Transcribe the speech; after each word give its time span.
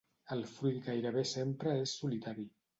El 0.35 0.39
fruit 0.53 0.79
gairebé 0.87 1.25
sempre 1.35 1.79
és 1.85 1.97
solitari. 2.03 2.51